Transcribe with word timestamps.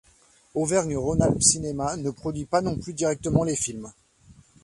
Auvergne-Rhône-Alpes 0.55 1.43
Cinéma 1.43 1.95
ne 1.95 2.09
produit 2.09 2.45
pas 2.45 2.61
non 2.61 2.75
plus 2.75 2.91
directement 2.95 3.43
les 3.43 3.55
films. 3.55 3.91